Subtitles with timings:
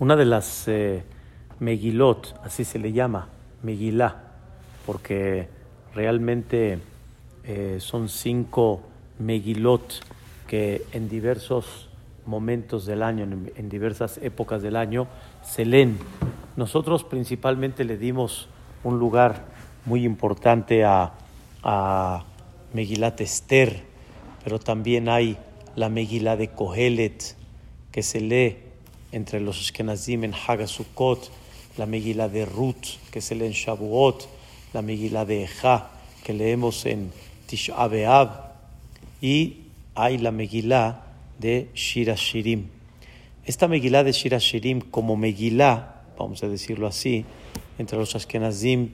[0.00, 1.04] Una de las eh,
[1.60, 3.28] Megilot, así se le llama,
[3.62, 4.24] Megilá,
[4.86, 5.48] porque
[5.94, 6.80] realmente
[7.44, 8.80] eh, son cinco
[9.20, 10.04] Megilot
[10.48, 11.90] que en diversos
[12.26, 15.06] momentos del año, en, diversas épocas del año,
[15.44, 15.96] se leen.
[16.56, 18.48] Nosotros principalmente le dimos
[18.82, 19.44] un lugar
[19.84, 21.12] muy importante a,
[21.62, 22.24] a
[22.72, 23.84] Megilat Esther,
[24.42, 25.38] pero también hay
[25.76, 27.36] la Megilá de Kohelet,
[27.92, 28.63] que se lee
[29.14, 31.30] entre los Ashkenazim en Hagasukot,
[31.78, 34.28] la Megilá de Ruth, que se lee en Shavuot,
[34.72, 35.90] la Megilá de Eja,
[36.24, 37.12] que leemos en
[37.46, 37.76] Tisha
[39.20, 39.58] y
[39.94, 41.06] hay la Megilá
[41.38, 42.66] de Shira Shirim.
[43.44, 47.24] Esta Megilá de Shira Shirim, como Megilá, vamos a decirlo así,
[47.78, 48.90] entre los Ashkenazim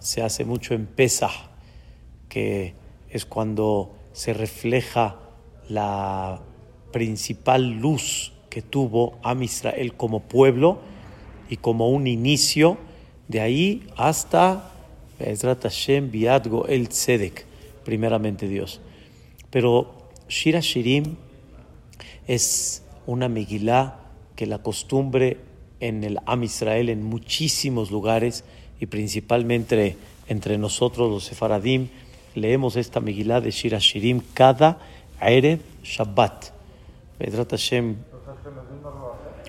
[0.00, 1.48] se hace mucho en Pesach,
[2.28, 2.74] que
[3.08, 5.16] es cuando se refleja
[5.70, 6.42] la
[6.92, 10.78] principal luz que tuvo Am Israel como pueblo
[11.48, 12.76] y como un inicio,
[13.26, 14.70] de ahí hasta
[15.18, 17.46] Ezrat Hashem Biadgo El Tzedek,
[17.82, 18.82] primeramente Dios.
[19.48, 21.16] Pero Shira Shirim
[22.26, 24.00] es una Megilá
[24.36, 25.38] que la costumbre
[25.80, 28.44] en el Am Israel en muchísimos lugares
[28.78, 29.96] y principalmente
[30.28, 31.88] entre nosotros los sefaradim
[32.34, 34.78] leemos esta Megilá de Shira Shirim cada
[35.22, 36.52] Erev Shabbat.
[37.18, 38.11] Ezrat Hashem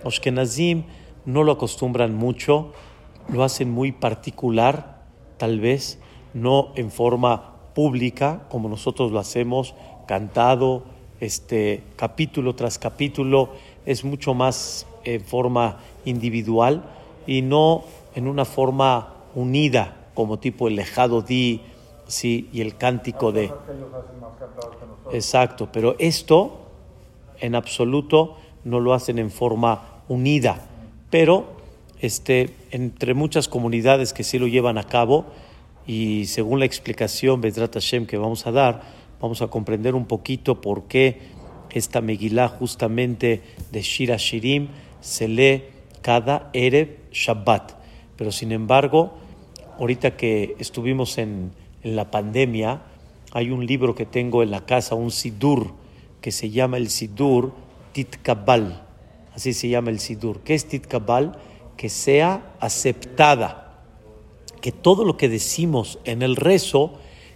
[0.03, 0.83] los Kenazim
[1.25, 2.71] no lo acostumbran mucho,
[3.31, 5.03] lo hacen muy particular,
[5.37, 5.99] tal vez,
[6.33, 9.75] no en forma pública como nosotros lo hacemos,
[10.07, 10.83] cantado,
[11.19, 13.51] este, capítulo tras capítulo,
[13.85, 16.83] es mucho más en forma individual
[17.25, 17.83] y no
[18.15, 21.61] en una forma unida, como tipo el lejado di,
[22.07, 23.51] sí, y el cántico de...
[25.11, 26.59] Exacto, pero esto
[27.39, 30.67] en absoluto no lo hacen en forma unida,
[31.09, 31.57] pero
[31.99, 35.25] este, entre muchas comunidades que sí lo llevan a cabo
[35.85, 38.81] y según la explicación Bedrat Hashem que vamos a dar,
[39.21, 41.19] vamos a comprender un poquito por qué
[41.71, 43.41] esta Megilá justamente
[43.71, 44.67] de Shira Shirim
[45.01, 45.63] se lee
[46.01, 47.73] cada Erev Shabbat.
[48.17, 49.13] Pero sin embargo,
[49.79, 51.51] ahorita que estuvimos en,
[51.83, 52.81] en la pandemia,
[53.31, 55.71] hay un libro que tengo en la casa, un Sidur,
[56.21, 57.53] que se llama el Sidur
[57.93, 58.83] Titkabal
[59.35, 60.41] así se llama el Sidur.
[60.41, 61.37] ¿Qué es Titkabal?
[61.77, 63.81] Que sea aceptada,
[64.61, 66.93] que todo lo que decimos en el rezo,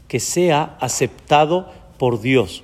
[0.07, 2.63] que sea aceptado por Dios.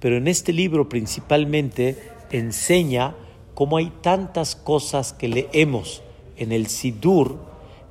[0.00, 3.14] Pero en este libro principalmente enseña
[3.54, 6.02] cómo hay tantas cosas que leemos
[6.36, 7.36] en el Sidur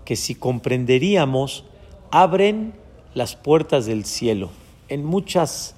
[0.06, 1.66] que si comprenderíamos
[2.12, 2.74] abren
[3.14, 4.50] las puertas del cielo.
[4.88, 5.76] En muchas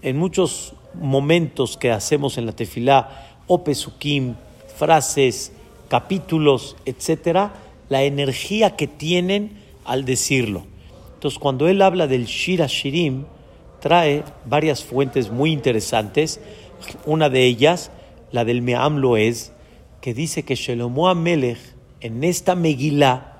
[0.00, 4.34] en muchos momentos que hacemos en la tefilá o pesukim,
[4.76, 5.52] frases,
[5.88, 7.52] capítulos, etcétera,
[7.88, 10.64] la energía que tienen al decirlo.
[11.14, 13.24] Entonces, cuando él habla del Shira Shirim,
[13.80, 16.40] trae varias fuentes muy interesantes.
[17.06, 17.90] Una de ellas,
[18.30, 19.52] la del Me'am Loez,
[20.00, 21.58] que dice que Shelomo Amelech,
[22.00, 23.34] en esta Megilá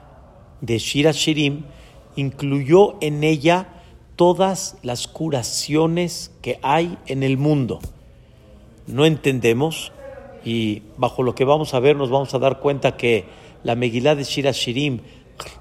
[0.60, 1.62] de Shira Shirim,
[2.16, 3.68] incluyó en ella
[4.18, 7.78] todas las curaciones que hay en el mundo.
[8.88, 9.92] No entendemos
[10.44, 13.26] y bajo lo que vamos a ver nos vamos a dar cuenta que
[13.62, 15.02] la Megilá de Shira Shirim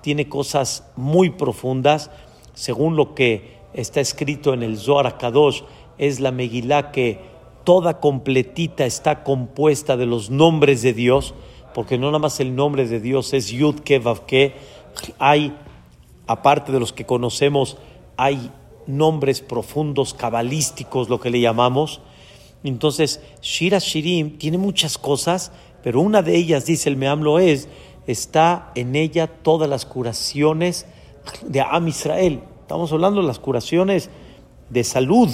[0.01, 2.09] tiene cosas muy profundas,
[2.55, 5.61] según lo que está escrito en el Zohar Kadosh,
[5.99, 7.19] es la Megilá que
[7.63, 11.35] toda completita está compuesta de los nombres de Dios,
[11.75, 14.01] porque no nada más el nombre de Dios es Yud Ke
[15.19, 15.55] hay,
[16.25, 17.77] aparte de los que conocemos,
[18.17, 18.51] hay
[18.87, 22.01] nombres profundos, cabalísticos, lo que le llamamos,
[22.63, 25.51] entonces, Shira Shirim tiene muchas cosas,
[25.83, 27.67] pero una de ellas, dice el Meamlo, es,
[28.07, 30.85] está en ella todas las curaciones
[31.45, 32.41] de Am Israel.
[32.61, 34.09] Estamos hablando de las curaciones
[34.69, 35.29] de salud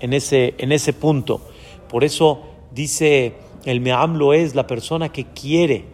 [0.00, 1.40] en ese, en ese punto.
[1.88, 3.34] Por eso dice
[3.64, 5.84] el Meamlo es la persona que quiere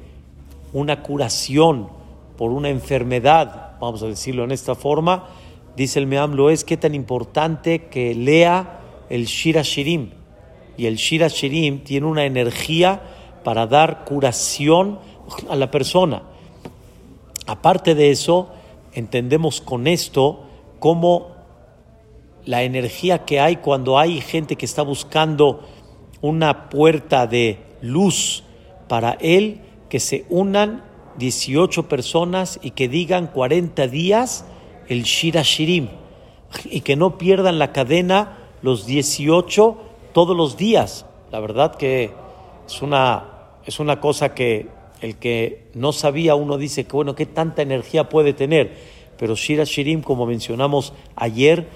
[0.72, 1.88] una curación
[2.36, 5.28] por una enfermedad, vamos a decirlo en esta forma,
[5.76, 8.80] dice el Meamlo es qué tan importante que lea
[9.10, 10.10] el Shira Shirim
[10.76, 13.02] y el Shira Shirim tiene una energía
[13.44, 14.98] para dar curación
[15.48, 16.22] a la persona.
[17.46, 18.50] Aparte de eso,
[18.92, 20.44] entendemos con esto
[20.78, 21.34] cómo
[22.44, 25.66] la energía que hay cuando hay gente que está buscando
[26.20, 28.44] una puerta de luz
[28.88, 30.82] para él, que se unan
[31.18, 34.44] 18 personas y que digan 40 días
[34.88, 35.88] el Shira Shirim
[36.64, 39.76] y que no pierdan la cadena los 18
[40.12, 41.06] todos los días.
[41.30, 42.12] La verdad que
[42.66, 43.24] es una,
[43.66, 44.68] es una cosa que
[45.00, 48.74] el que no sabía, uno dice que bueno, qué tanta energía puede tener.
[49.18, 51.68] Pero Shira Shirim, como mencionamos ayer,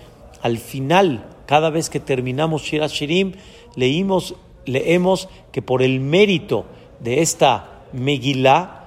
[0.42, 3.32] al final, cada vez que terminamos Shira Shirim,
[3.76, 4.34] leímos,
[4.64, 6.64] leemos que por el mérito
[7.00, 8.77] de esta Megilá,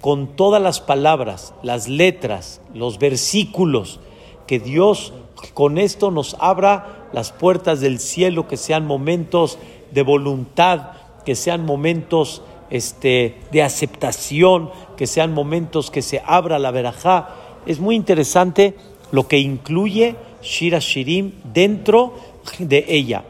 [0.00, 4.00] con todas las palabras, las letras, los versículos,
[4.46, 5.12] que Dios
[5.54, 9.58] con esto nos abra las puertas del cielo, que sean momentos
[9.92, 10.92] de voluntad,
[11.24, 17.30] que sean momentos este, de aceptación, que sean momentos que se abra la verajá.
[17.66, 18.74] Es muy interesante
[19.10, 22.14] lo que incluye Shira Shirim dentro
[22.58, 23.24] de ella.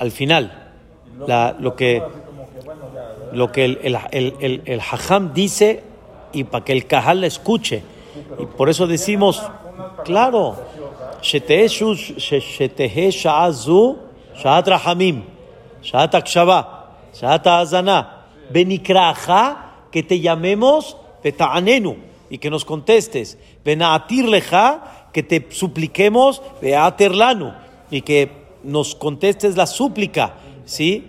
[0.00, 0.70] Al final,
[1.26, 3.32] la- lo que, Así como que bueno, ya, ¿verdad?
[3.32, 5.82] lo que el, el, el, el- el hajam dice
[6.32, 7.82] y para que el cajal la escuche.
[8.38, 9.42] Y por eso decimos,
[10.04, 10.54] claro,
[11.22, 13.96] שתהא שוש- ש- שתהא שעה זו
[14.34, 15.22] שעת רחמים,
[15.82, 16.60] שעת הקשבה,
[17.14, 18.02] שעת האזנה,
[18.50, 19.32] ונקראך
[19.92, 21.94] que te llamemos ותעננו,
[22.30, 23.36] y que nos contestes,
[23.66, 24.56] ונעתיר לך
[25.12, 27.50] que te supliquemos veater lanu,
[27.90, 28.28] y que
[28.63, 30.35] nos contestes la súplica,
[30.65, 31.07] ¿sí?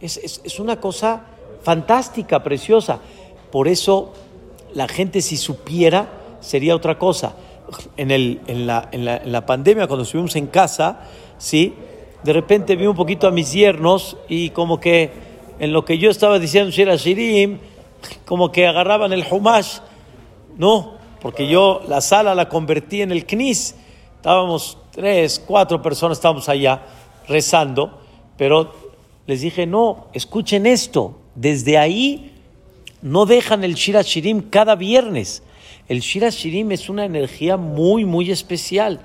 [0.00, 1.24] Es, es, es una cosa
[1.62, 3.00] fantástica, preciosa.
[3.50, 4.12] Por eso
[4.74, 6.08] la gente si supiera
[6.40, 7.34] sería otra cosa.
[7.96, 11.00] En, el, en, la, en, la, en la pandemia, cuando estuvimos en casa,
[11.38, 11.74] ¿sí?
[12.22, 15.10] de repente vi un poquito a mis yernos y como que
[15.58, 17.58] en lo que yo estaba diciendo Shira Shirim,
[18.24, 19.78] como que agarraban el Humash.
[20.56, 23.76] No, porque yo la sala la convertí en el Knis.
[24.16, 26.80] Estábamos tres, cuatro personas, estábamos allá
[27.28, 28.00] rezando,
[28.38, 28.72] pero
[29.26, 31.18] les dije, no, escuchen esto.
[31.34, 32.32] Desde ahí
[33.02, 35.42] no dejan el Shira Shirim cada viernes.
[35.86, 39.00] El Shira Shirim es una energía muy, muy especial.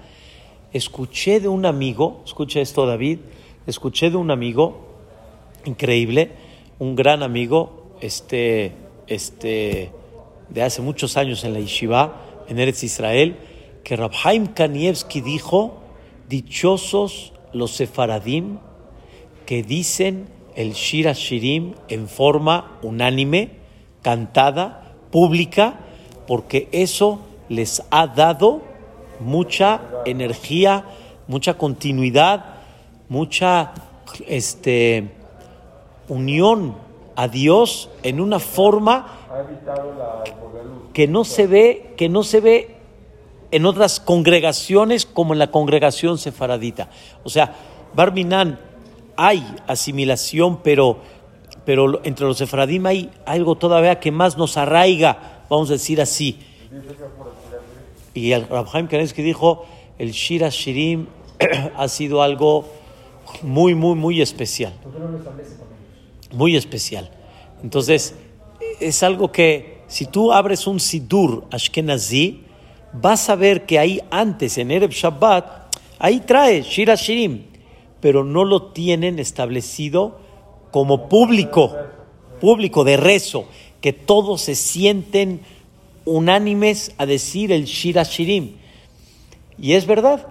[0.72, 3.20] Escuché de un amigo, escucha esto David,
[3.68, 4.88] escuché de un amigo
[5.66, 6.32] increíble,
[6.80, 8.72] un gran amigo, este,
[9.08, 9.92] este,
[10.48, 13.36] de hace muchos años en la Yeshiva, en Eretz Israel,
[13.84, 15.81] que Rabhaim Kanievski dijo,
[16.32, 18.60] dichosos los sefaradim
[19.46, 23.52] que dicen el Shira Shirim en forma unánime,
[24.02, 25.82] cantada, pública,
[26.28, 27.20] porque eso
[27.50, 28.62] les ha dado
[29.20, 30.86] mucha energía,
[31.28, 32.46] mucha continuidad,
[33.10, 33.74] mucha
[34.26, 35.12] este,
[36.08, 36.76] unión
[37.18, 39.18] a Dios en una forma
[40.94, 42.81] que no se ve, que no se ve
[43.52, 46.90] en otras congregaciones como en la congregación sefaradita.
[47.24, 47.56] O sea,
[47.94, 48.60] Barminan
[49.18, 51.00] hay asimilación, pero,
[51.66, 56.40] pero entre los sefaradim hay algo todavía que más nos arraiga, vamos a decir así.
[58.14, 59.66] Y el Rabhaim Kanevsky dijo,
[59.98, 61.08] el Shira Shirim
[61.78, 62.66] ha sido algo
[63.42, 64.74] muy, muy, muy especial.
[66.32, 67.12] Muy especial.
[67.64, 68.16] Entonces,
[68.80, 72.46] es algo que si tú abres un Sidur Ashkenazi,
[72.94, 77.46] vas a ver que ahí antes, en Erev Shabbat, ahí trae Shira Shirim,
[78.00, 80.20] pero no lo tienen establecido
[80.72, 81.76] como público,
[82.40, 83.46] público de rezo,
[83.82, 85.42] que todos se sienten
[86.06, 88.56] unánimes a decir el Shira Shirim.
[89.58, 90.28] Y es verdad,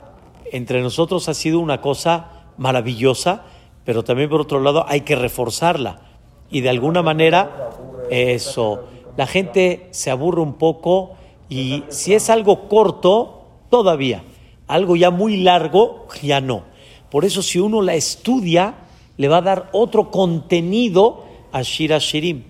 [0.51, 3.45] entre nosotros ha sido una cosa maravillosa,
[3.85, 6.02] pero también por otro lado hay que reforzarla.
[6.50, 7.71] Y de alguna manera,
[8.11, 8.85] eso,
[9.17, 11.17] la gente se aburre un poco
[11.50, 14.23] y si es algo corto, todavía.
[14.69, 16.62] Algo ya muy largo, ya no.
[17.11, 18.76] Por eso si uno la estudia,
[19.16, 22.45] le va a dar otro contenido a Shira Shirim.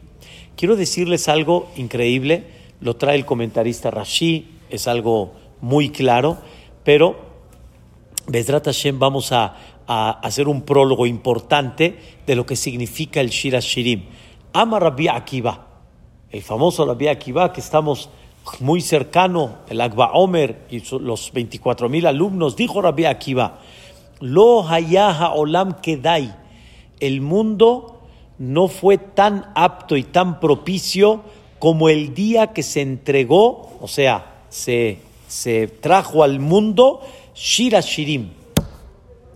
[0.54, 2.44] Quiero decirles algo increíble,
[2.80, 6.36] lo trae el comentarista Rashi, es algo muy claro,
[6.84, 7.16] pero
[8.26, 14.04] Bezrat Hashem vamos a, hacer un prólogo importante de lo que significa el Shira Shirim.
[14.52, 15.66] Ama Rabbi Akiva,
[16.30, 18.08] el famoso Rabbi Akiva que estamos
[18.60, 23.60] muy cercano, el Agba Omer y los 24 mil alumnos, dijo Rabbi Akiva,
[24.20, 26.34] Lo hayaha olam kedai,
[27.00, 28.00] el mundo
[28.38, 31.22] no fue tan apto y tan propicio
[31.58, 37.00] como el día que se entregó, o sea, se, se trajo al mundo
[37.34, 38.30] Shira Shirim,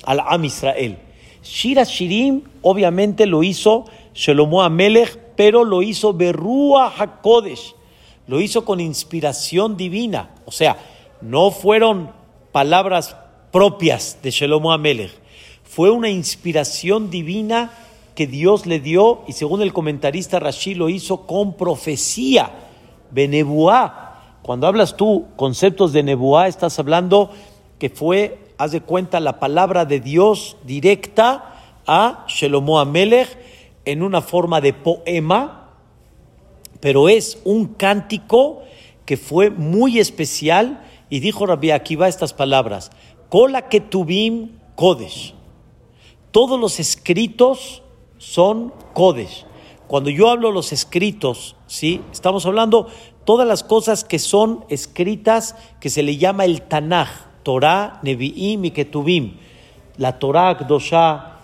[0.04, 0.98] al Am Israel.
[1.42, 3.84] Shira Shirim obviamente lo hizo
[4.14, 7.74] Shelomo Amelech, pero lo hizo Berrua HaKodesh,
[8.26, 10.76] lo hizo con inspiración divina, o sea,
[11.20, 12.10] no fueron
[12.52, 13.16] palabras
[13.50, 15.12] propias de Shelomo Amelech,
[15.62, 17.72] fue una inspiración divina
[18.14, 22.52] que Dios le dio y según el comentarista Rashi lo hizo con profecía,
[23.10, 24.38] Benebuá.
[24.42, 27.30] Cuando hablas tú conceptos de Nebuá, estás hablando
[27.78, 31.54] que fue haz de cuenta la palabra de Dios directa
[31.86, 33.36] a Shelomo Amelech
[33.84, 35.63] en una forma de poema,
[36.84, 38.60] pero es un cántico
[39.06, 42.90] que fue muy especial y dijo Rabbi Akiva estas palabras,
[43.30, 45.32] Kola Ketubim Kodesh.
[46.30, 47.82] Todos los escritos
[48.18, 49.46] son Kodesh.
[49.86, 52.02] Cuando yo hablo los escritos, ¿sí?
[52.12, 52.88] Estamos hablando
[53.24, 57.08] todas las cosas que son escritas que se le llama el Tanaj,
[57.44, 59.38] Torah, Nevi'im y Ketubim.
[59.96, 61.38] La Torah, Kdoshah,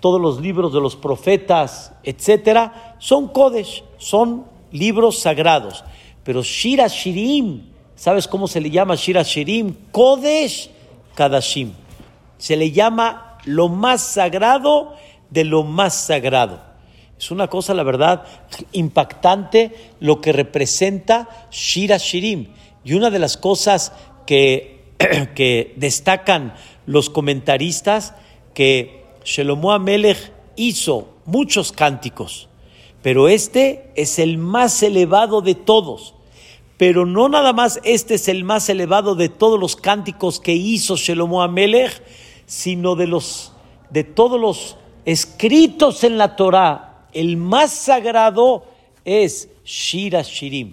[0.00, 5.84] todos los libros de los profetas, etcétera, son Kodesh, son libros sagrados.
[6.24, 7.62] Pero Shira Shirim,
[7.96, 9.74] ¿sabes cómo se le llama Shira Shirim?
[9.90, 10.68] Kodesh
[11.14, 11.72] Kadashim.
[12.36, 14.94] Se le llama lo más sagrado
[15.30, 16.60] de lo más sagrado.
[17.18, 18.24] Es una cosa, la verdad,
[18.72, 22.48] impactante lo que representa Shira Shirim.
[22.84, 23.92] Y una de las cosas
[24.26, 24.92] que,
[25.34, 26.54] que destacan
[26.86, 28.14] los comentaristas,
[28.52, 32.48] que Shelomo Amelech hizo muchos cánticos,
[33.04, 36.14] pero este es el más elevado de todos.
[36.78, 40.96] Pero no nada más este es el más elevado de todos los cánticos que hizo
[40.96, 42.02] Shelomo Amelech,
[42.46, 43.52] sino de, los,
[43.90, 47.06] de todos los escritos en la Torah.
[47.12, 48.64] El más sagrado
[49.04, 50.70] es Shira Shirim.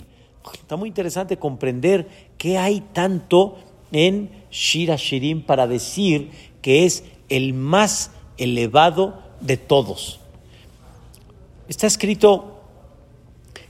[0.53, 2.07] Está muy interesante comprender
[2.37, 3.57] qué hay tanto
[3.91, 10.20] en Shira Shirim para decir que es el más elevado de todos.
[11.71, 12.59] Está escrito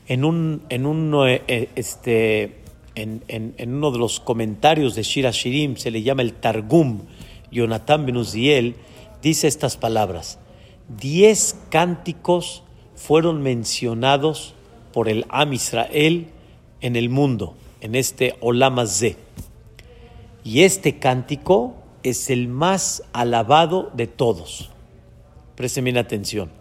[0.08, 2.63] en, un, en, eh, eh, este,
[2.96, 7.01] en, en, uno de los comentarios de Shira Shirim, se le llama el Targum,
[7.51, 8.74] Jonathan Benuziel,
[9.22, 10.39] dice estas palabras.
[10.88, 12.63] Diez cánticos
[12.96, 14.55] fueron mencionados
[14.93, 16.25] por el Am Israel
[16.81, 19.15] en el mundo, en este Olam Z.
[20.43, 24.72] Y este cántico es el más alabado de todos.
[25.55, 26.61] Presten bien atención.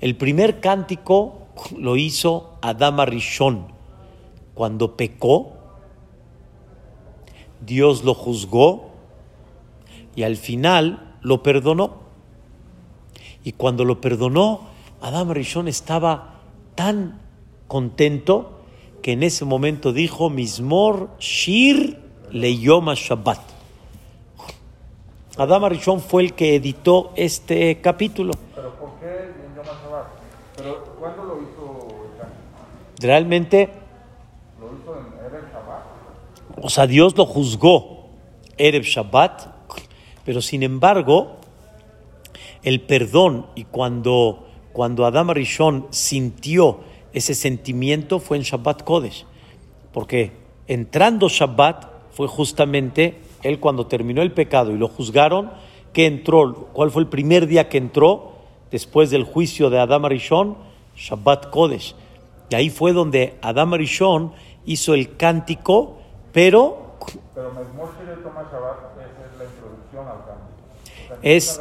[0.00, 3.66] El primer cántico lo hizo Adama Rishon.
[4.54, 5.52] Cuando pecó,
[7.64, 8.90] Dios lo juzgó
[10.14, 11.94] y al final lo perdonó.
[13.44, 14.68] Y cuando lo perdonó,
[15.00, 16.40] Adama Rishon estaba
[16.74, 17.20] tan
[17.68, 18.60] contento
[19.02, 22.00] que en ese momento dijo, Mismor Shir
[22.32, 23.40] Leyoma Shabbat.
[25.36, 28.32] Adama Rishon fue el que editó este capítulo.
[33.00, 33.70] Realmente,
[36.62, 38.08] o sea, Dios lo juzgó
[38.56, 39.48] Erev Shabbat,
[40.24, 41.36] pero sin embargo,
[42.62, 46.80] el perdón y cuando, cuando Adam Rishon sintió
[47.12, 49.26] ese sentimiento fue en Shabbat Kodesh,
[49.92, 50.32] porque
[50.66, 55.50] entrando Shabbat fue justamente él cuando terminó el pecado y lo juzgaron,
[55.92, 58.35] que entró, ¿cuál fue el primer día que entró
[58.70, 60.56] después del juicio de Adam Rishon?
[60.96, 61.94] Shabbat Kodesh.
[62.48, 64.32] Y ahí fue donde Adam Rishon
[64.64, 65.98] hizo el cántico,
[66.32, 66.96] pero...
[67.34, 67.70] Pero Shabbat
[69.00, 70.46] es la introducción al cántico.
[71.22, 71.60] Es,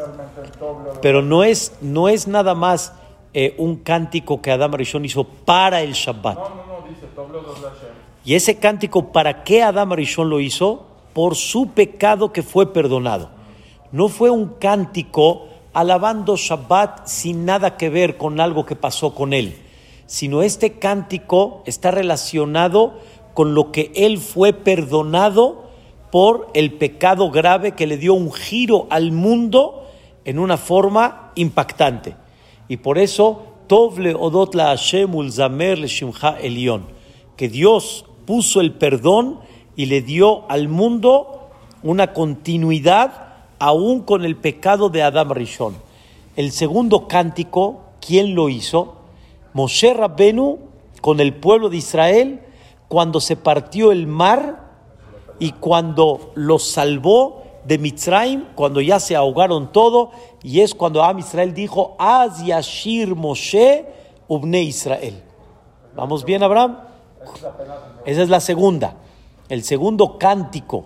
[1.02, 2.94] pero no es, no es nada más
[3.34, 6.36] eh, un cántico que Adam Rishon hizo para el Shabbat.
[6.36, 7.06] No, no, no, dice
[8.24, 10.86] Y ese cántico, ¿para qué Adam Rishon lo hizo?
[11.14, 13.30] Por su pecado que fue perdonado.
[13.92, 19.34] No fue un cántico alabando Shabbat sin nada que ver con algo que pasó con
[19.34, 19.62] él
[20.08, 23.00] sino este cántico está relacionado
[23.34, 25.66] con lo que él fue perdonado
[26.12, 29.88] por el pecado grave que le dio un giro al mundo
[30.24, 32.16] en una forma impactante.
[32.68, 36.86] Y por eso, Tovle Odot la Hashem Ulzamer le Shimcha Elion,
[37.36, 39.40] que Dios puso el perdón
[39.76, 41.50] y le dio al mundo
[41.84, 43.25] una continuidad
[43.60, 45.76] aún con el pecado de Adam Rishon.
[46.36, 48.96] El segundo cántico, ¿quién lo hizo?
[49.54, 50.60] Moshe Rabbenu
[51.02, 52.42] con el pueblo de Israel
[52.88, 54.66] cuando se partió el mar
[55.40, 60.12] y cuando los salvó de Mitzrayim, cuando ya se ahogaron todo,
[60.44, 63.86] y es cuando Am Israel dijo, Az Yashir Moshe
[64.28, 65.22] Ubne Israel.
[65.96, 66.80] ¿Vamos bien, Abraham?
[68.06, 68.96] Esa es la segunda.
[69.50, 70.86] El segundo cántico,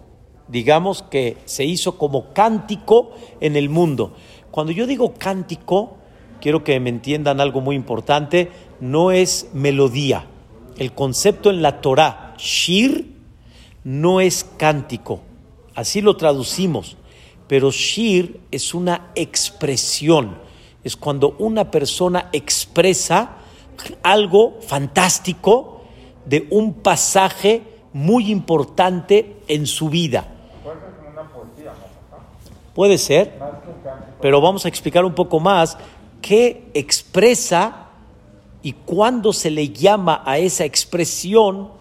[0.49, 4.13] digamos que se hizo como cántico en el mundo.
[4.51, 5.97] Cuando yo digo cántico,
[6.41, 10.25] quiero que me entiendan algo muy importante, no es melodía.
[10.77, 13.13] El concepto en la Torah, shir,
[13.83, 15.21] no es cántico.
[15.75, 16.97] Así lo traducimos.
[17.47, 20.37] Pero shir es una expresión.
[20.83, 23.37] Es cuando una persona expresa
[24.03, 25.83] algo fantástico
[26.25, 27.63] de un pasaje
[27.93, 30.38] muy importante en su vida.
[32.79, 33.33] Puede ser,
[34.21, 35.77] pero vamos a explicar un poco más
[36.21, 37.89] qué expresa
[38.63, 41.71] y cuándo se le llama a esa expresión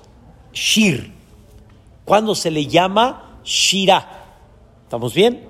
[0.53, 1.13] shir,
[2.05, 4.25] cuándo se le llama shira.
[4.83, 5.45] ¿Estamos bien?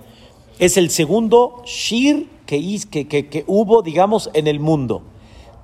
[0.58, 5.00] Es el segundo shir que, que, que hubo, digamos, en el mundo.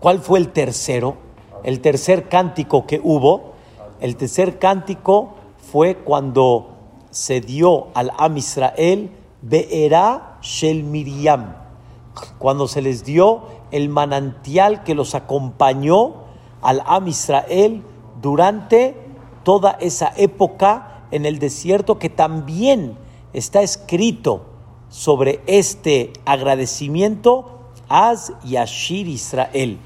[0.01, 1.19] ¿Cuál fue el tercero?
[1.63, 3.53] El tercer cántico que hubo,
[4.01, 6.71] el tercer cántico fue cuando
[7.11, 9.11] se dio al Am Israel
[9.47, 11.55] Be'era Shel Miriam,
[12.39, 16.15] cuando se les dio el manantial que los acompañó
[16.63, 17.83] al Am Israel
[18.23, 18.97] durante
[19.43, 22.97] toda esa época en el desierto, que también
[23.35, 24.47] está escrito
[24.89, 27.51] sobre este agradecimiento,
[27.89, 29.79] Az Yashir Israel,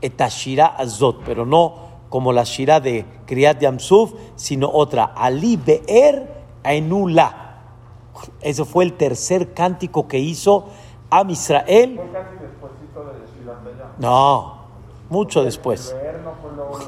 [0.00, 1.74] Etashira Azot, pero no
[2.08, 7.41] como la Shira de Kriyat Yamsuf, sino otra, Ali Be'er Enula.
[8.40, 10.66] Ese fue el tercer cántico que hizo
[11.10, 12.00] Am Israel.
[13.98, 14.62] No,
[15.10, 15.94] mucho después.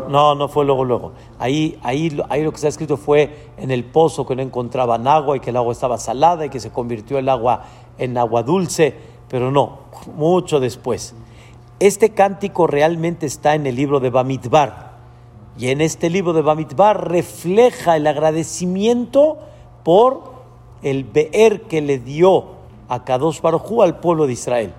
[0.08, 1.12] No, no fue luego, luego.
[1.38, 5.36] Ahí, ahí, ahí lo que está escrito fue en el pozo que no encontraban agua
[5.36, 7.64] y que el agua estaba salada y que se convirtió el agua
[7.98, 8.94] en agua dulce,
[9.28, 9.78] pero no,
[10.16, 11.14] mucho después.
[11.80, 14.94] Este cántico realmente está en el libro de Bamidbar.
[15.58, 19.38] Y en este libro de Bamidbar refleja el agradecimiento
[19.84, 20.33] por
[20.84, 22.44] el Beer que le dio
[22.88, 24.74] a Kadosh Baruj al pueblo de Israel.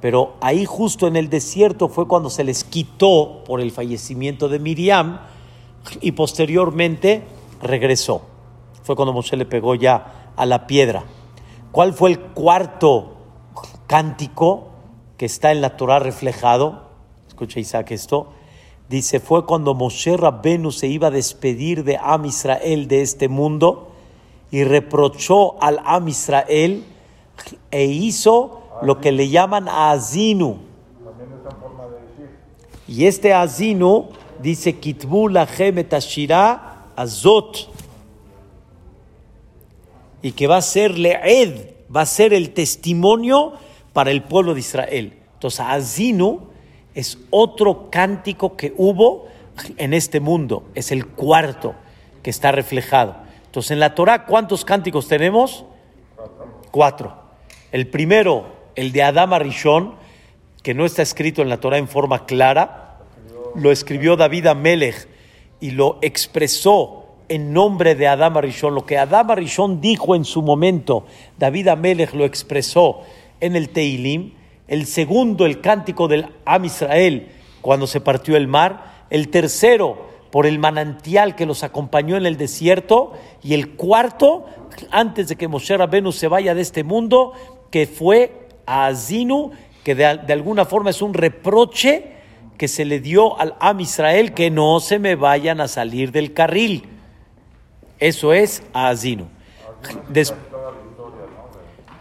[0.00, 4.58] Pero ahí justo en el desierto fue cuando se les quitó por el fallecimiento de
[4.58, 5.20] Miriam
[6.00, 7.22] y posteriormente
[7.62, 8.22] regresó.
[8.82, 11.04] Fue cuando Moshe le pegó ya a la piedra.
[11.72, 13.14] ¿Cuál fue el cuarto
[13.86, 14.68] cántico
[15.16, 16.90] que está en la Torah reflejado?
[17.28, 18.28] Escucha Isaac esto.
[18.88, 23.93] Dice, fue cuando Moshe Rabbenu se iba a despedir de Am Israel de este mundo
[24.54, 26.84] y reprochó al Am Israel
[27.72, 30.58] e hizo lo que le llaman azinu.
[32.86, 35.28] Y este azinu dice kitbu
[36.94, 37.68] azot.
[40.22, 43.54] Y que va a ser leed, va a ser el testimonio
[43.92, 45.18] para el pueblo de Israel.
[45.32, 46.42] Entonces, azinu
[46.94, 49.26] es otro cántico que hubo
[49.78, 51.74] en este mundo, es el cuarto
[52.22, 53.23] que está reflejado.
[53.54, 55.64] Entonces, en la Torah, ¿cuántos cánticos tenemos?
[56.72, 57.14] Cuatro.
[57.70, 59.94] El primero, el de Adama Rishon,
[60.64, 62.98] que no está escrito en la Torah en forma clara,
[63.54, 65.06] lo escribió David Amelech
[65.60, 68.74] y lo expresó en nombre de Adama Rishon.
[68.74, 71.06] Lo que Adama Rishon dijo en su momento,
[71.38, 73.02] David Amelech lo expresó
[73.38, 74.32] en el Teilim.
[74.66, 77.28] El segundo, el cántico del Am Israel,
[77.60, 79.06] cuando se partió el mar.
[79.10, 83.12] El tercero, por el manantial que los acompañó en el desierto.
[83.40, 84.46] Y el cuarto,
[84.90, 87.34] antes de que Moshe Rabenu se vaya de este mundo,
[87.70, 89.52] que fue a Azinu,
[89.84, 92.14] que de, alguna forma es un reproche
[92.58, 96.32] que se le dio al Am Israel que no se me vayan a salir del
[96.32, 96.88] carril.
[98.00, 99.28] Eso es a Azinu.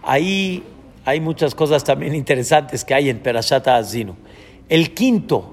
[0.02, 0.64] ahí
[1.06, 4.16] hay muchas cosas también interesantes que hay en Perashat Azinu.
[4.70, 5.53] El quinto,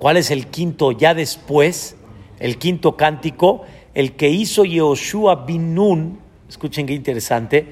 [0.00, 1.94] ¿Cuál es el quinto ya después?
[2.38, 7.66] El quinto cántico, el que hizo Yehoshua bin Nun, escuchen qué interesante,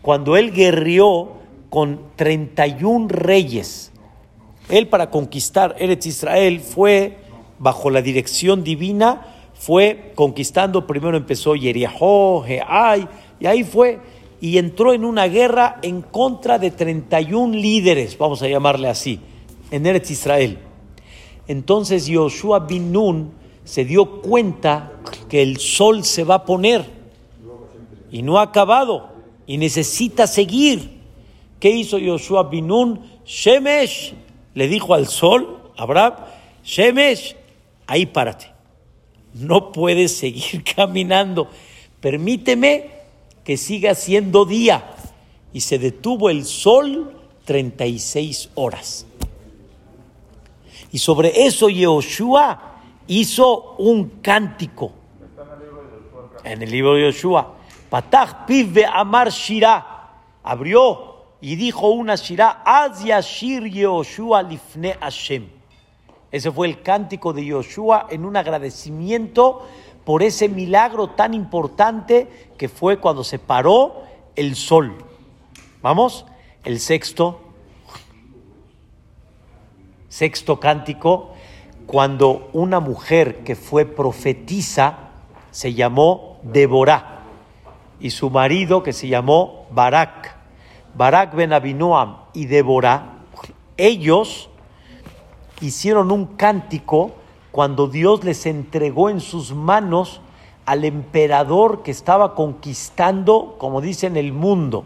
[0.00, 1.32] cuando él guerrió
[1.70, 3.90] con 31 reyes.
[4.68, 7.16] Él para conquistar Eretz Israel fue
[7.58, 13.08] bajo la dirección divina, fue conquistando, primero empezó Yeriahó, Jeai,
[13.40, 13.98] y ahí fue,
[14.40, 19.18] y entró en una guerra en contra de 31 líderes, vamos a llamarle así,
[19.72, 20.60] en Eretz Israel.
[21.48, 23.32] Entonces Yoshua bin Nun
[23.64, 24.92] se dio cuenta
[25.28, 26.84] que el sol se va a poner
[28.10, 29.10] y no ha acabado
[29.46, 31.00] y necesita seguir.
[31.58, 33.00] ¿Qué hizo Yoshua bin Nun?
[33.24, 34.14] Shemesh
[34.54, 36.14] le dijo al sol, Abraham,
[36.64, 37.36] Shemesh,
[37.86, 38.46] ahí párate.
[39.34, 41.48] No puedes seguir caminando.
[42.00, 42.90] Permíteme
[43.44, 44.94] que siga siendo día.
[45.54, 49.06] Y se detuvo el sol 36 horas.
[50.92, 52.60] Y sobre eso Yehoshua
[53.06, 54.92] hizo un cántico.
[56.44, 57.54] En el libro de Yoshua.
[57.88, 60.10] Patach pive amar shira.
[60.42, 62.62] Abrió y dijo una shira.
[62.64, 65.48] Az yashir Yehoshua lifne Hashem.
[66.30, 69.66] Ese fue el cántico de Yoshua en un agradecimiento
[70.04, 74.02] por ese milagro tan importante que fue cuando se paró
[74.36, 74.96] el sol.
[75.80, 76.26] Vamos,
[76.64, 77.40] el sexto
[80.22, 81.30] sexto cántico,
[81.84, 85.10] cuando una mujer que fue profetisa
[85.50, 87.22] se llamó Deborah
[87.98, 90.36] y su marido que se llamó Barak.
[90.94, 93.24] Barak ben Abinoam y Débora,
[93.76, 94.48] ellos
[95.60, 97.10] hicieron un cántico
[97.50, 100.20] cuando Dios les entregó en sus manos
[100.66, 104.84] al emperador que estaba conquistando, como dicen, el mundo.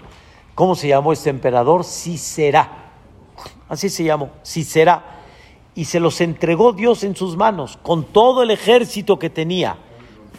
[0.54, 1.84] ¿Cómo se llamó este emperador?
[1.84, 2.84] Sisera.
[3.68, 5.15] Así se llamó, Sisera.
[5.76, 9.76] Y se los entregó Dios en sus manos, con todo el ejército que tenía.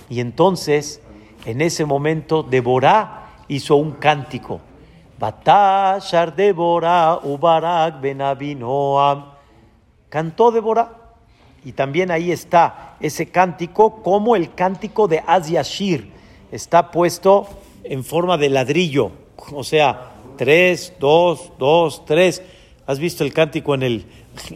[0.10, 1.02] Y entonces,
[1.46, 4.60] en ese momento, Deborah hizo un cántico.
[5.20, 9.32] Batashar Deborah Ubarak Ben Abinoam.
[10.10, 10.92] Cantó Deborah.
[11.66, 16.12] Y también ahí está ese cántico como el cántico de Azyashir.
[16.52, 17.48] Está puesto
[17.84, 19.12] en forma de ladrillo.
[19.54, 22.42] O sea, tres, dos, dos, tres.
[22.86, 24.06] ¿Has visto el cántico en, el,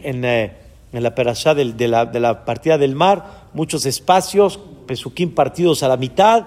[0.02, 0.56] eh,
[0.92, 3.48] en la perashá de, de, la, de la partida del mar?
[3.54, 6.46] Muchos espacios, pesuquín partidos a la mitad.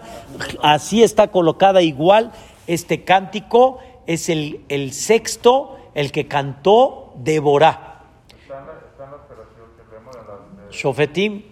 [0.62, 2.32] Así está colocada igual
[2.68, 3.80] este cántico.
[4.08, 8.04] Es el, el sexto, el que cantó Deborah.
[8.40, 10.70] Están están las que vemos en las...
[10.70, 11.44] de- Shofetim,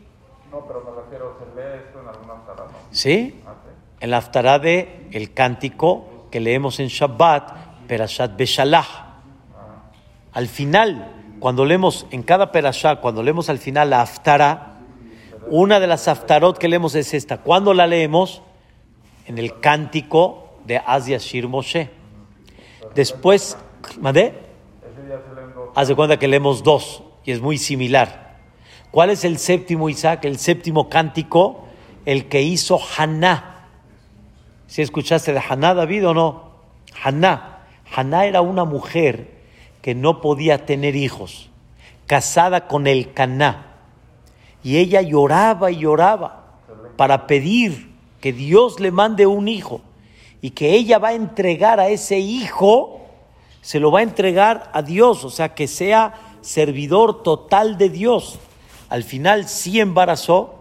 [0.51, 2.77] No, pero me refiero, se lee esto en alguna sala, ¿no?
[2.91, 3.41] ¿sí?
[3.47, 3.69] Ah, sí.
[4.01, 8.87] En la haftará de el cántico que leemos en Shabbat, Perashat Beshalach.
[10.33, 14.77] Al final, cuando leemos en cada perashá, cuando leemos al final la haftará,
[15.49, 17.39] una de las haftarot que leemos es esta.
[17.39, 18.41] ¿Cuándo la leemos?
[19.27, 21.89] En el cántico de Asia Shir Moshe.
[22.95, 23.57] Después,
[23.99, 24.35] ¿mandé?
[25.75, 28.37] Haz de cuenta que leemos dos y es muy similar.
[28.89, 30.23] ¿Cuál es el séptimo, Isaac?
[30.23, 31.65] El séptimo cántico,
[32.05, 33.67] el que hizo Haná.
[34.67, 36.53] ¿Si escuchaste de Haná, David, o no?
[37.03, 37.65] Haná.
[37.93, 39.32] Haná era una mujer
[39.83, 41.49] que no podía tener hijos,
[42.07, 43.67] casada con el Caná.
[44.63, 46.45] Y ella lloraba y lloraba
[46.95, 47.91] para pedir
[48.21, 49.81] que Dios le mande un hijo
[50.41, 53.01] y que ella va a entregar a ese hijo,
[53.61, 58.39] se lo va a entregar a Dios, o sea, que sea servidor total de Dios.
[58.87, 60.55] Al final sí embarazó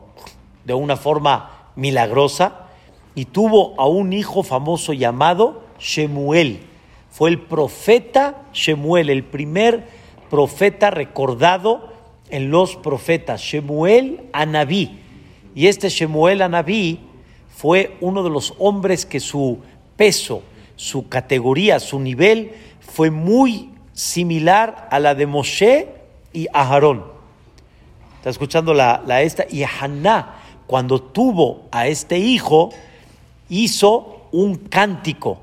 [0.64, 2.66] de una forma milagrosa
[3.14, 6.71] y tuvo a un hijo famoso llamado Shemuel.
[7.12, 9.86] Fue el profeta Shemuel, el primer
[10.30, 11.92] profeta recordado
[12.30, 14.98] en los profetas, Shemuel Anabí.
[15.54, 17.00] Y este Shemuel Anabí
[17.54, 19.58] fue uno de los hombres que su
[19.94, 20.42] peso,
[20.74, 25.88] su categoría, su nivel fue muy similar a la de Moshe
[26.32, 27.04] y Aharón.
[28.16, 29.44] Está escuchando la, la esta.
[29.50, 32.70] Y Haná, cuando tuvo a este hijo,
[33.50, 35.41] hizo un cántico.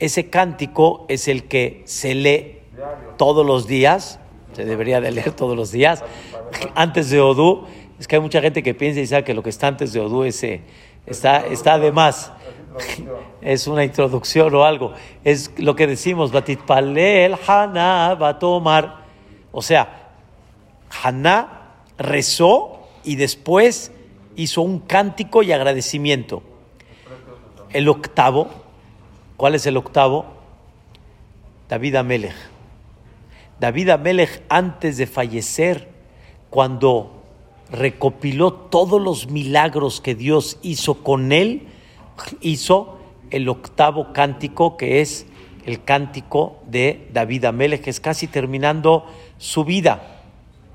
[0.00, 2.58] Ese cántico es el que se lee
[3.16, 4.18] todos los días.
[4.54, 6.02] Se debería de leer todos los días.
[6.74, 7.66] Antes de Odú.
[7.98, 10.00] Es que hay mucha gente que piensa y sabe que lo que está antes de
[10.00, 10.42] Odú es,
[11.06, 11.78] está, está.
[13.42, 14.92] Es una introducción o algo.
[15.24, 19.04] Es lo que decimos, Batitpalel Haná va a tomar.
[19.52, 20.12] O sea,
[21.02, 23.92] Haná rezó y después
[24.36, 26.42] hizo un cántico y agradecimiento.
[27.70, 28.48] El octavo,
[29.40, 30.26] ¿cuál es el octavo?
[31.66, 32.34] David Amelech.
[33.58, 35.88] David Amelech, antes de fallecer,
[36.50, 37.22] cuando
[37.70, 41.68] recopiló todos los milagros que Dios hizo con él,
[42.42, 42.98] hizo
[43.30, 45.24] el octavo cántico, que es
[45.64, 49.06] el cántico de David Amelech, es casi terminando
[49.38, 50.20] su vida.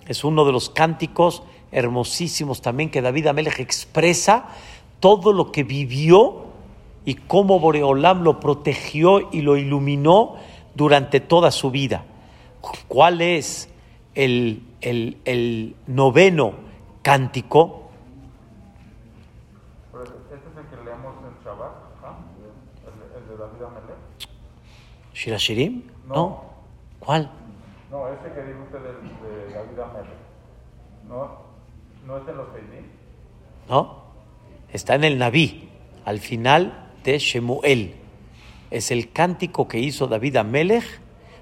[0.07, 4.47] Es uno de los cánticos hermosísimos también que David Amelech expresa
[4.99, 6.44] todo lo que vivió
[7.05, 10.35] y cómo Boreolam lo protegió y lo iluminó
[10.73, 12.03] durante toda su vida.
[12.87, 13.69] ¿Cuál es
[14.15, 16.53] el, el- el noveno
[17.03, 17.89] cántico?
[19.93, 20.49] Este
[23.35, 23.93] de.
[25.13, 25.83] ¿Shirashirim?
[26.07, 26.13] No.
[26.15, 26.41] ¿No?
[26.99, 27.31] ¿Cuál?
[27.91, 30.09] No, ese que dijo usted del- de, David Amelech.
[31.07, 31.37] No,
[32.05, 32.85] no es en los Seidim.
[33.69, 34.03] ¿No?
[34.69, 35.69] Está en el Naví,
[36.03, 37.95] al final Shemuel.
[38.71, 40.83] Es el cántico que hizo David Amelech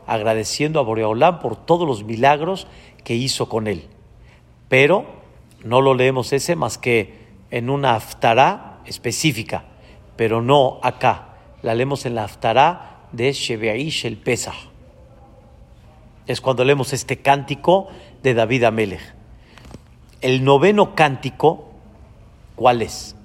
[0.06, 2.67] agradeciendo a Boreolam por todos los milagros
[3.04, 3.88] que hizo con él.
[4.69, 5.06] Pero
[5.63, 9.65] no lo leemos ese más que en una aftará específica,
[10.15, 11.36] pero no acá.
[11.62, 14.56] La leemos en la aftará de Shebeaish el Pesach.
[16.28, 17.88] Es cuando leemos este cántico
[18.21, 19.13] de David Amelech.
[20.21, 21.69] El noveno cántico,
[22.56, 23.15] ¿cuál es?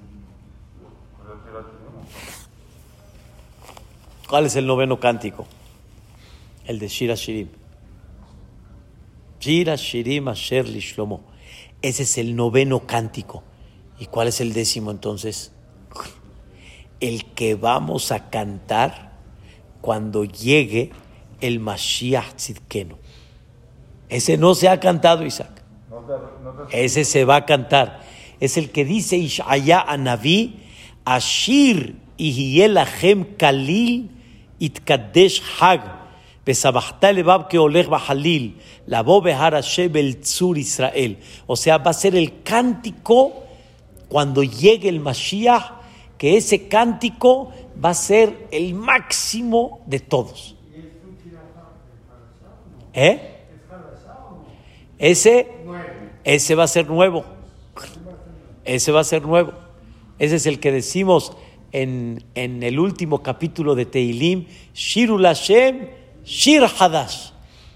[4.29, 5.47] ¿Cuál es el noveno cántico?
[6.65, 7.47] El de Shira Shirim.
[9.39, 11.21] Shira Shirim Asher Lishlomo.
[11.81, 13.41] Ese es el noveno cántico.
[13.99, 15.51] ¿Y cuál es el décimo entonces?
[16.99, 19.13] El que vamos a cantar
[19.81, 20.91] cuando llegue
[21.41, 22.97] el Mashiach Tzidkenu.
[24.09, 25.63] Ese no se ha cantado, Isaac.
[25.89, 26.13] No te,
[26.43, 28.01] no te- Ese se va a cantar.
[28.39, 30.59] Es el que dice Ishaya a Naví,
[31.03, 34.18] Ashir Lachem Kalil
[34.59, 35.81] Itkadesh Hag,
[40.21, 41.19] Tzur Israel.
[41.47, 43.43] O sea, va a ser el cántico
[44.07, 45.79] cuando llegue el Mashiach,
[46.17, 47.51] que ese cántico
[47.83, 50.55] va a ser el máximo de todos.
[52.93, 53.45] ¿Eh?
[54.97, 55.47] Ese,
[56.23, 57.23] ese va a ser nuevo.
[58.65, 59.53] Ese va a ser nuevo.
[60.17, 61.37] Ese es el que decimos
[61.71, 65.87] en, en el último capítulo de Tehilim, Shirul Hashem,
[66.25, 67.31] Shir Hadash,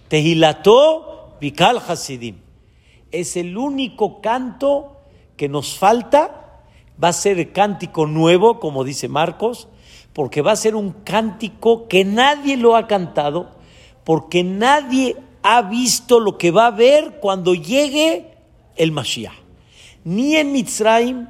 [0.07, 2.37] Tehilato, Bikal Hasidim.
[3.11, 4.97] Es el único canto
[5.37, 6.61] que nos falta.
[7.03, 9.67] Va a ser cántico nuevo, como dice Marcos,
[10.13, 13.49] porque va a ser un cántico que nadie lo ha cantado,
[14.03, 18.35] porque nadie ha visto lo que va a ver cuando llegue
[18.75, 19.33] el Mashiach.
[20.03, 21.27] Ni en Mitzrayim,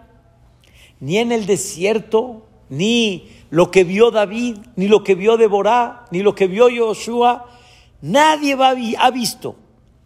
[0.99, 6.23] ni en el desierto, ni lo que vio David, ni lo que vio Deborah, ni
[6.23, 7.45] lo que vio Joshua.
[8.01, 8.55] Nadie
[8.99, 9.55] ha visto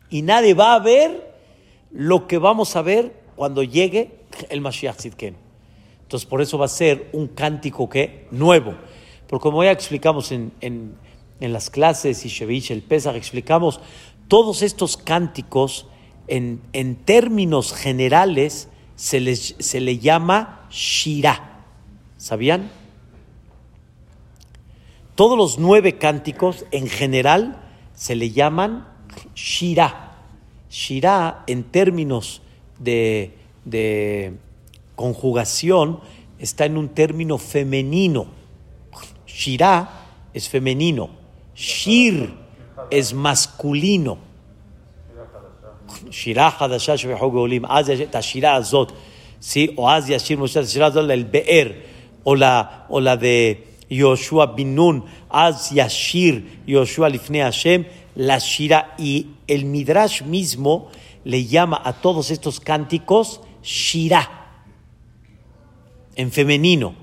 [0.10, 1.34] y nadie va a ver
[1.91, 5.38] lo que vamos a ver cuando llegue el Mashiach Tzidkenu.
[6.03, 8.75] Entonces, por eso va a ser un cántico que nuevo.
[9.27, 10.95] Porque como ya explicamos en, en-
[11.53, 13.80] las clases y Shevich, el Pesach, explicamos
[14.27, 15.86] todos estos cánticos
[16.27, 21.57] en, en términos generales se, les, se llama Shirah.
[22.17, 22.69] ¿Sabían?
[25.15, 27.60] Todos los nueve cánticos en general
[27.95, 28.88] se le llaman
[29.36, 30.15] Shirah.
[30.69, 32.41] Shirah, en términos
[32.80, 33.34] de,
[33.65, 34.34] de
[34.95, 35.99] conjugación,
[36.39, 38.27] está en un término femenino.
[39.25, 39.89] Shirah
[40.34, 41.10] es femenino.
[41.56, 42.34] Shir
[42.91, 44.19] es masculino.
[46.12, 48.93] Shirah Hadashash Olim, Azia Azot,
[49.39, 51.96] sí, o Azia Shir Mushar Shirah el Be'er
[52.30, 57.86] o la, o la de Yoshua Binun, Az Yashir, Yoshua Lifne Hashem,
[58.16, 58.96] la Shira.
[58.98, 60.90] Y el Midrash mismo
[61.24, 64.66] le llama a todos estos cánticos Shira,
[66.18, 66.96] en femenino.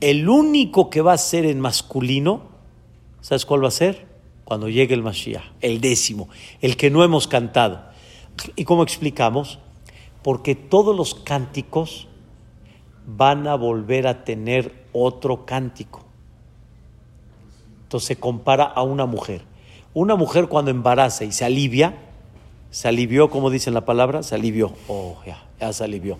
[0.00, 2.42] El único que va a ser en masculino,
[3.20, 4.08] ¿sabes cuál va a ser?
[4.44, 6.28] Cuando llegue el Mashiach, el décimo,
[6.60, 7.80] el que no hemos cantado.
[8.56, 9.60] ¿Y cómo explicamos?
[10.24, 12.08] Porque todos los cánticos
[13.06, 16.02] van a volver a tener otro cántico.
[17.84, 19.42] Entonces se compara a una mujer.
[19.92, 21.94] Una mujer cuando embaraza y se alivia,
[22.70, 24.72] se alivió, como dice en la palabra, se alivió.
[24.88, 26.18] Oh, ya, ya se alivió.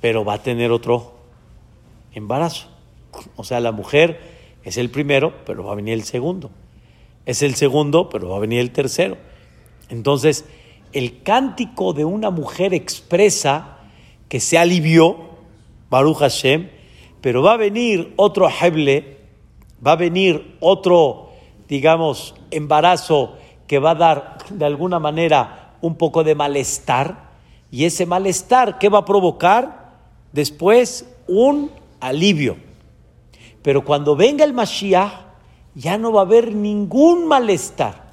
[0.00, 1.12] Pero va a tener otro
[2.12, 2.68] embarazo.
[3.36, 4.20] O sea, la mujer
[4.64, 6.50] es el primero, pero va a venir el segundo.
[7.26, 9.16] Es el segundo, pero va a venir el tercero.
[9.88, 10.44] Entonces,
[10.92, 13.78] el cántico de una mujer expresa
[14.28, 15.29] que se alivió,
[15.90, 16.68] Baruch Hashem,
[17.20, 19.18] pero va a venir otro heble,
[19.84, 21.30] va a venir otro,
[21.68, 27.30] digamos, embarazo que va a dar de alguna manera un poco de malestar,
[27.70, 29.90] y ese malestar, ¿qué va a provocar?
[30.32, 32.56] Después un alivio.
[33.62, 35.12] Pero cuando venga el Mashiach,
[35.74, 38.10] ya no va a haber ningún malestar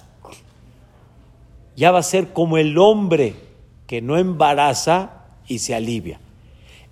[1.77, 3.35] ya va a ser como el hombre
[3.85, 6.19] que no embaraza y se alivia.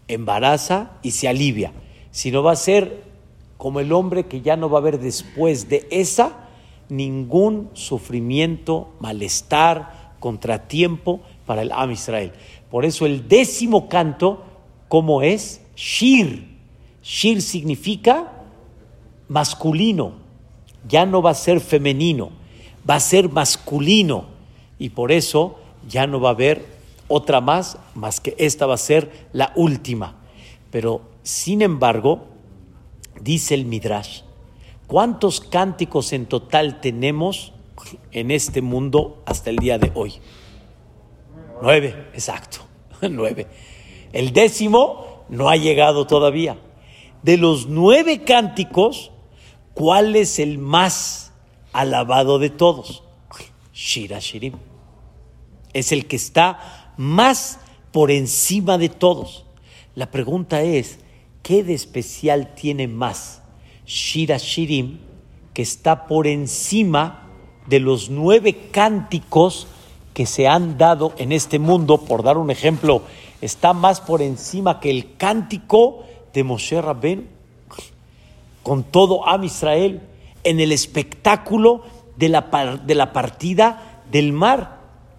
[0.07, 1.73] Embaraza y se alivia.
[2.11, 3.03] Sino va a ser
[3.57, 6.49] como el hombre que ya no va a haber después de esa
[6.89, 12.31] ningún sufrimiento, malestar, contratiempo para el Am Israel.
[12.69, 14.43] Por eso el décimo canto,
[14.87, 15.61] ¿cómo es?
[15.75, 16.47] Shir.
[17.03, 18.31] Shir significa
[19.27, 20.13] masculino.
[20.87, 22.29] Ya no va a ser femenino,
[22.87, 24.25] va a ser masculino
[24.77, 26.74] y por eso ya no va a haber
[27.07, 30.15] otra más, más que esta va a ser la última.
[30.71, 32.27] Pero, sin embargo,
[33.21, 34.21] dice el Midrash,
[34.87, 37.53] ¿cuántos cánticos en total tenemos
[38.11, 40.15] en este mundo hasta el día de hoy?
[41.61, 42.59] Nueve, exacto,
[43.09, 43.47] nueve.
[44.11, 46.57] El décimo no ha llegado todavía.
[47.23, 49.11] De los nueve cánticos,
[49.73, 51.33] ¿cuál es el más
[51.73, 53.03] alabado de todos?
[53.73, 54.53] Shira Shirim.
[55.73, 57.59] Es el que está más
[57.91, 59.45] por encima de todos.
[59.95, 60.99] La pregunta es,
[61.41, 63.41] ¿qué de especial tiene más
[63.85, 64.99] Shira Shirim
[65.53, 67.29] que está por encima
[67.67, 69.67] de los nueve cánticos
[70.13, 71.99] que se han dado en este mundo?
[71.99, 73.03] Por dar un ejemplo,
[73.41, 76.03] está más por encima que el cántico
[76.33, 77.29] de Moshe Rabben
[78.63, 80.01] con todo Am Israel
[80.43, 81.83] en el espectáculo
[82.17, 84.74] de la, de la partida del mar.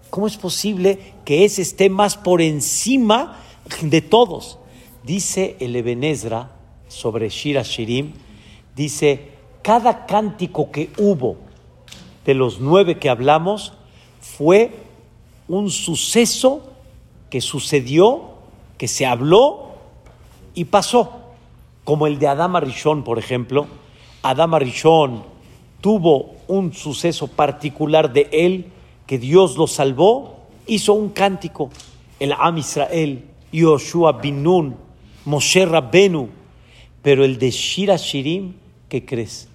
[0.09, 3.39] ¿Cómo es posible que ese esté más por encima
[3.81, 4.59] de todos?
[5.03, 6.51] Dice el Ebenezra
[6.87, 8.13] sobre Shira Shirim,
[8.75, 11.37] dice, cada cántico que hubo
[12.25, 13.73] de los nueve que hablamos
[14.19, 14.71] fue
[15.47, 16.73] un suceso
[17.29, 18.35] que sucedió,
[18.77, 19.75] que se habló
[20.53, 21.11] y pasó.
[21.83, 23.67] Como el de Adama Rishon, por ejemplo.
[24.23, 25.23] Adama Rishon
[25.79, 28.71] tuvo un suceso particular de él,
[29.07, 31.71] que Dios lo salvó, hizo un cántico.
[32.19, 34.75] El Am Israel, Yoshua bin Nun,
[35.25, 36.29] Moshe Rabbenu.
[37.01, 38.53] Pero el de Shira Shirim,
[38.89, 39.47] ¿qué crees?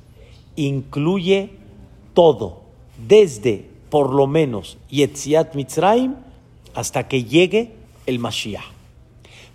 [0.57, 1.51] Incluye
[2.15, 2.63] todo,
[3.07, 6.15] desde por lo menos Yetziat Mitzrayim
[6.75, 7.73] hasta que llegue
[8.07, 8.65] el Mashiach.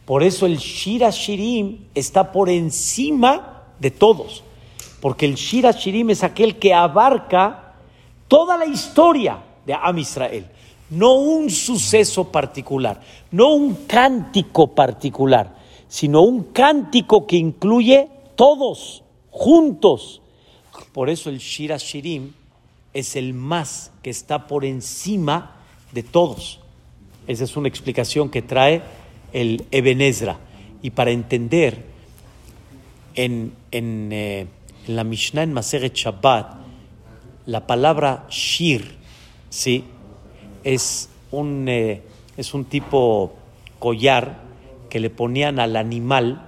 [0.05, 4.43] Por eso el Shira Shirim está por encima de todos,
[5.01, 7.73] porque el Shira Shirim es aquel que abarca
[8.27, 10.47] toda la historia de Am Israel,
[10.89, 13.01] no un suceso particular,
[13.31, 15.55] no un cántico particular,
[15.89, 20.21] sino un cántico que incluye todos juntos.
[20.93, 22.31] Por eso el Shira Shirim
[22.93, 25.57] es el más que está por encima
[25.91, 26.61] de todos.
[27.27, 28.81] Esa es una explicación que trae
[29.33, 30.39] el Ebenezra.
[30.81, 31.85] Y para entender,
[33.15, 34.47] en, eh,
[34.87, 36.55] en, la Mishnah en Maseret Shabbat,
[37.45, 38.96] la palabra Shir,
[39.49, 39.85] ¿sí?
[40.63, 42.01] Es un, eh,
[42.35, 43.33] es un tipo
[43.79, 44.41] collar
[44.89, 46.43] que le ponían al animal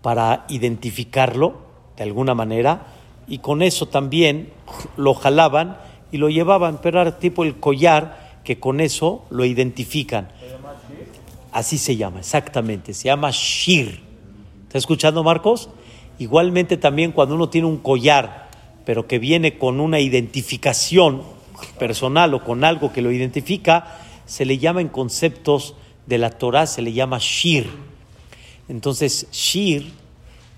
[0.00, 1.62] para identificarlo
[1.96, 2.86] de alguna manera
[3.28, 4.50] y con eso también
[4.96, 5.78] lo jalaban
[6.10, 10.28] y lo llevaban, pero era tipo el collar que con eso lo identifican.
[11.52, 14.00] Así se llama, exactamente, se llama Shir.
[14.66, 15.68] ¿Está escuchando Marcos?
[16.18, 18.48] Igualmente también cuando uno tiene un collar,
[18.84, 21.22] pero que viene con una identificación
[21.78, 25.74] personal o con algo que lo identifica, se le llama en conceptos
[26.06, 27.70] de la Torah, se le llama Shir.
[28.68, 29.92] Entonces, Shir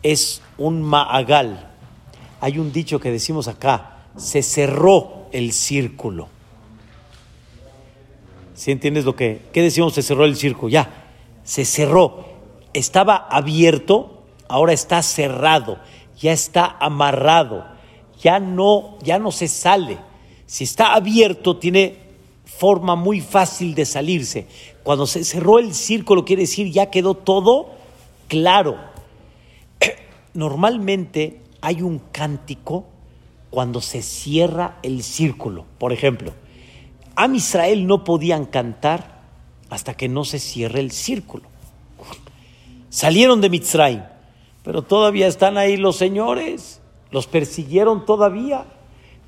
[0.03, 1.71] es un ma'agal.
[2.41, 6.29] Hay un dicho que decimos acá, se cerró el círculo.
[8.55, 9.43] ¿Sí entiendes lo que?
[9.53, 9.95] ¿Qué decimos?
[9.95, 10.69] Se cerró el círculo.
[10.69, 11.05] Ya,
[11.43, 12.25] se cerró.
[12.73, 15.79] Estaba abierto, ahora está cerrado,
[16.21, 17.67] ya está amarrado,
[18.21, 19.99] ya no, ya no se sale.
[20.55, 21.97] Si está abierto, tiene
[22.45, 24.47] forma muy fácil de salirse.
[24.85, 27.73] Cuando se cerró el círculo, quiere decir ya quedó todo
[28.29, 28.79] claro.
[30.33, 32.85] Normalmente hay un cántico
[33.51, 35.67] cuando se cierra el círculo.
[35.77, 36.33] Por ejemplo,
[37.17, 39.23] Am Israel no podían cantar
[39.71, 41.49] hasta que no se cierre el círculo.
[42.91, 44.05] Salieron de Mitzrayim,
[44.63, 48.67] pero todavía están ahí los señores, los persiguieron todavía.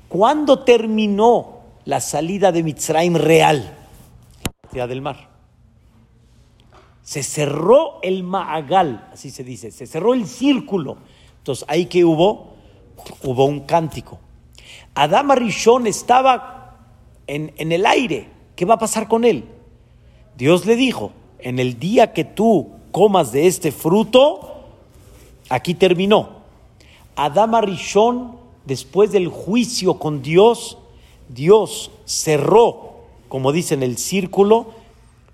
[0.09, 3.75] ¿Cuándo terminó la salida de Mitzrayim real?
[4.73, 5.29] La del mar.
[7.03, 10.97] Se cerró el Maagal, así se dice, se cerró el círculo.
[11.37, 12.53] Entonces, ahí que hubo,
[13.23, 14.19] hubo un cántico.
[14.93, 16.77] Adama Rishon estaba
[17.25, 18.29] en, en el aire.
[18.55, 19.45] ¿Qué va a pasar con él?
[20.35, 24.65] Dios le dijo, en el día que tú comas de este fruto,
[25.49, 26.29] aquí terminó.
[27.15, 28.37] Adama Rishon,
[28.67, 30.77] después del juicio con Dios,
[31.29, 32.97] Dios cerró,
[33.29, 34.67] como dice en el círculo,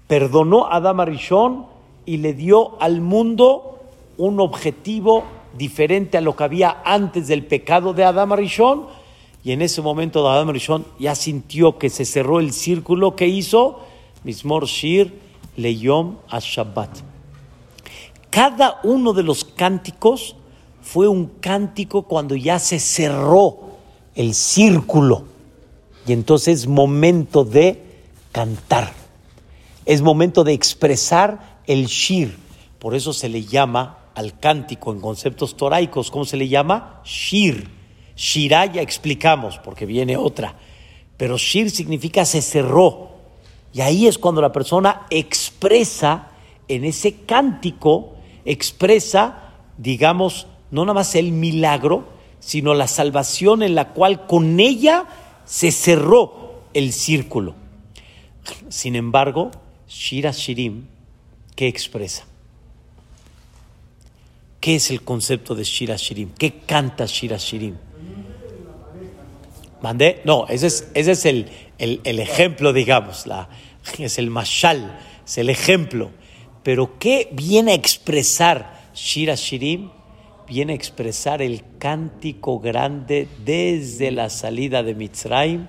[0.07, 1.65] perdonó a Adama Rishon
[2.05, 3.79] y le dio al mundo
[4.17, 5.23] un objetivo
[5.57, 8.85] diferente a lo que había antes del pecado de Adama Rishon.
[9.43, 13.79] Y en ese momento Adama Rishon ya sintió que se cerró el círculo que hizo
[14.23, 15.19] Mismor Shir
[15.57, 16.99] Leyom Shabbat.
[18.29, 20.35] Cada uno de los cánticos
[20.83, 23.77] fue un cántico cuando ya se cerró
[24.15, 25.23] el círculo.
[26.05, 27.81] Y entonces es momento de
[28.31, 28.91] cantar.
[29.85, 32.37] Es momento de expresar el shir.
[32.79, 37.01] Por eso se le llama al cántico en conceptos toraicos, ¿cómo se le llama?
[37.05, 37.69] Shir.
[38.15, 40.55] Shirá ya explicamos, porque viene otra.
[41.15, 43.09] Pero shir significa se cerró.
[43.71, 46.27] Y ahí es cuando la persona expresa
[46.67, 48.15] en ese cántico,
[48.45, 52.03] expresa, digamos, no nada más el milagro,
[52.39, 55.05] sino la salvación en la cual con ella
[55.45, 57.53] se cerró el círculo.
[58.69, 59.51] Sin embargo,
[59.87, 60.85] Shira Shirim,
[61.55, 62.25] ¿qué expresa?
[64.59, 66.31] ¿Qué es el concepto de Shira Shirim?
[66.39, 67.75] ¿Qué canta Shira Shirim?
[69.79, 70.21] ¿Mandé?
[70.25, 73.47] No, ese es, ese es el, el, ejemplo, digamos, la,
[73.99, 76.09] es el mashal, es el ejemplo.
[76.63, 79.91] Pero ¿qué viene a expresar Shira Shirim?
[80.53, 85.67] Viene a expresar el cántico grande desde la salida de Mitzrayim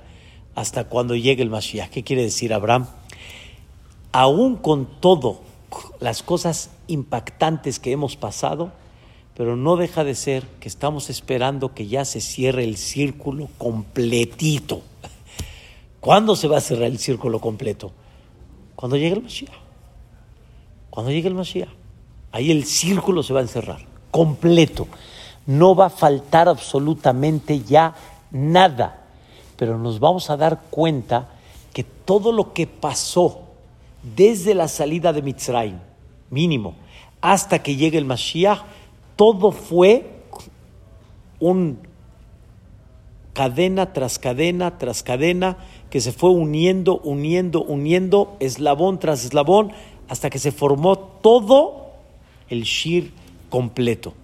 [0.55, 1.89] hasta cuando llegue el Mashiach.
[1.89, 2.89] ¿Qué quiere decir Abraham?
[4.13, 5.41] Aún con todo
[6.01, 8.73] las cosas impactantes que hemos pasado,
[9.35, 14.83] pero no deja de ser que estamos esperando que ya se cierre el círculo completito.
[16.01, 17.91] ¿Cuándo se va a cerrar el círculo completo?
[18.77, 19.55] Cuando llegue el Mashiach.
[20.91, 21.71] Cuando llegue el Mashiach.
[22.33, 24.87] Ahí el círculo se va a encerrar, completo.
[25.45, 27.97] No va a faltar absolutamente ya
[28.31, 29.03] nada.
[29.57, 31.31] Pero nos vamos a dar cuenta
[31.73, 33.41] que todo lo que pasó
[34.17, 35.79] desde la salida de Mitzrayim,
[36.31, 36.77] mínimo,
[37.21, 38.61] hasta que llegue el Mashiach,
[39.17, 40.23] todo fue
[41.41, 41.81] un
[43.33, 45.57] cadena tras cadena tras cadena
[45.91, 49.73] que se fue uniendo, uniendo, uniendo, eslabón tras eslabón,
[50.09, 51.91] hasta que se formó todo
[52.49, 54.15] el Shir completo.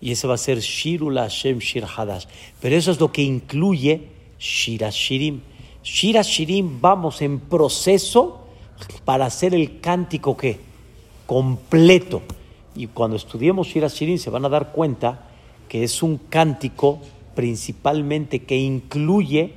[0.00, 2.26] Y ese va a ser Shirula Hashem Shir Hadash.
[2.60, 4.08] Pero eso es lo que incluye
[4.38, 5.40] Shira Shirim.
[5.82, 8.44] Shira Shirim, vamos en proceso
[9.04, 10.60] para hacer el cántico que
[11.26, 12.22] completo.
[12.74, 15.26] Y cuando estudiemos Shira Shirim se van a dar cuenta
[15.68, 17.00] que es un cántico
[17.34, 19.54] principalmente que incluye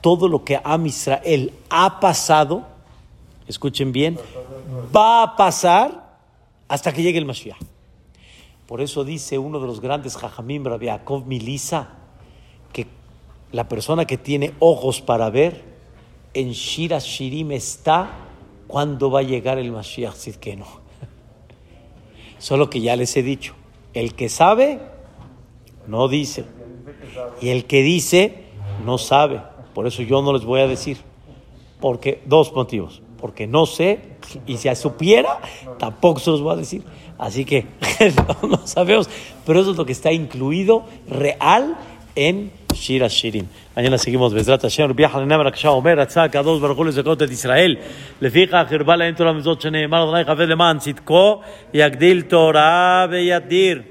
[0.00, 2.66] todo lo que Am Israel ha pasado,
[3.46, 4.18] escuchen bien,
[4.94, 6.16] va a pasar
[6.68, 7.58] hasta que llegue el Mashiach.
[8.70, 11.88] Por eso dice uno de los grandes Jajamim, Rabbi Yaakov Milisa,
[12.72, 12.86] que
[13.50, 15.64] la persona que tiene ojos para ver,
[16.34, 18.12] en Shira Shirim está
[18.68, 20.68] cuando va a llegar el Mashiach, si que no.
[22.38, 23.56] Solo que ya les he dicho,
[23.92, 24.78] el que sabe,
[25.88, 26.44] no dice.
[27.40, 28.44] Y el que dice,
[28.84, 29.42] no sabe.
[29.74, 30.98] Por eso yo no les voy a decir.
[31.80, 33.99] Porque, dos motivos Porque no sé,
[34.45, 35.39] y si supiera,
[35.79, 36.83] tampoco se los voy a decir.
[37.17, 37.65] Así que
[38.47, 39.09] no, sabemos.
[39.45, 41.75] Pero eso es lo que está incluido real
[42.15, 43.47] en Shira Shirin.
[43.75, 47.75] mañana seguimos בעזרת השם רבי יחנניה מרקשה אומר רצה הקדוש ברוך הוא לזכות את ישראל
[48.21, 51.41] לפיכך הרבה להם תורה מזאת שנאמר אדוני חבר למען צדקו
[51.73, 53.81] יגדיל תורה וידיר